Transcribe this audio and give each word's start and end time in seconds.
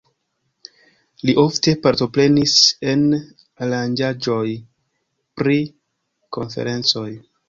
Li 1.29 1.33
ofte 1.41 1.73
partoprenis 1.83 2.53
en 2.93 3.03
aranĝaĵoj 3.65 4.47
pri 5.43 5.59
konferencoj. 6.39 7.07